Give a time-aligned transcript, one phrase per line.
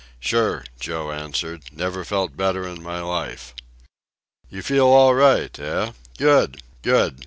[0.19, 1.61] "Sure," Joe answered.
[1.71, 3.53] "Never felt better in my life."
[4.49, 5.91] "You feel all right, eh?
[6.17, 6.63] Good!
[6.81, 7.19] Good!